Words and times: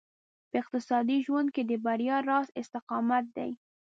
په 0.49 0.55
اقتصادي 0.61 1.17
ژوند 1.25 1.47
کې 1.55 1.61
د 1.65 1.71
بريا 1.85 2.17
راز 2.29 2.47
استقامت 2.61 3.25
دی. 3.37 3.51